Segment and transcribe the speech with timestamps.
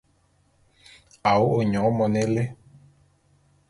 [1.29, 2.43] A wo’o nyon mone élé.